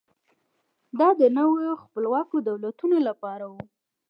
دا 0.99 1.09
د 1.19 1.21
نویو 1.37 1.73
خپلواکو 1.83 2.35
دولتونو 2.49 2.97
لپاره 3.07 3.45
و. 3.51 3.55